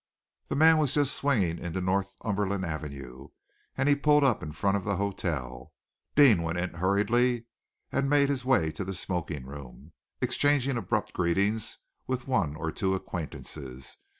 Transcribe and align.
The 0.47 0.55
man 0.55 0.79
was 0.79 0.95
just 0.95 1.15
swinging 1.15 1.59
into 1.59 1.79
Northumberland 1.79 2.65
Avenue, 2.65 3.27
and 3.77 3.87
he 3.87 3.93
pulled 3.93 4.23
up 4.23 4.41
in 4.41 4.51
front 4.51 4.75
of 4.75 4.83
the 4.83 4.95
hotel. 4.95 5.73
Deane 6.15 6.41
went 6.41 6.57
in 6.57 6.73
hurriedly, 6.73 7.45
and 7.91 8.09
made 8.09 8.27
his 8.29 8.43
way 8.43 8.71
to 8.71 8.83
the 8.83 8.95
smoking 8.95 9.45
room, 9.45 9.91
exchanging 10.19 10.75
abrupt 10.75 11.13
greetings 11.13 11.77
with 12.07 12.27
one 12.27 12.55
or 12.55 12.71
two 12.71 12.95
acquaintances. 12.95 13.97